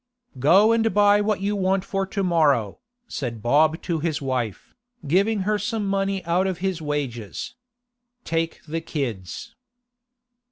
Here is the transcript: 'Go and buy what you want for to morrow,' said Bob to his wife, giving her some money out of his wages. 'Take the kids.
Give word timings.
'Go 0.39 0.71
and 0.71 0.95
buy 0.95 1.21
what 1.21 1.41
you 1.41 1.55
want 1.55 1.85
for 1.85 2.07
to 2.07 2.23
morrow,' 2.23 2.79
said 3.07 3.43
Bob 3.43 3.79
to 3.83 3.99
his 3.99 4.19
wife, 4.19 4.73
giving 5.05 5.41
her 5.41 5.59
some 5.59 5.85
money 5.85 6.25
out 6.25 6.47
of 6.47 6.57
his 6.57 6.81
wages. 6.81 7.53
'Take 8.25 8.65
the 8.65 8.81
kids. 8.81 9.53